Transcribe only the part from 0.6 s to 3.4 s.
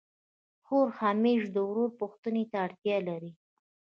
خور همېشه د ورور پوښتني ته اړتیا لري.